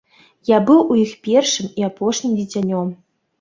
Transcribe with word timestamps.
Я 0.51 0.59
быў 0.69 0.79
у 0.95 0.97
іх 1.01 1.11
першым 1.27 1.69
і 1.83 1.87
апошнім 1.89 2.33
дзіцянём. 2.41 2.91